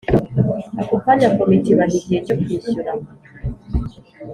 [0.81, 2.91] Ako kanya Komite ibaha igihe cyo kwishyura